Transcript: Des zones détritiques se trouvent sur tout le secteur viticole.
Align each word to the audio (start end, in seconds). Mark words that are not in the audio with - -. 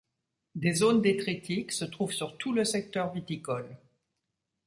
Des 0.55 0.71
zones 0.73 1.03
détritiques 1.03 1.71
se 1.71 1.85
trouvent 1.85 2.11
sur 2.11 2.35
tout 2.39 2.53
le 2.53 2.65
secteur 2.65 3.13
viticole. 3.13 3.77